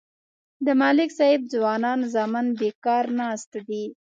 [0.65, 3.85] د ملک صاحب ځوانان زامن بیکار ناست دي.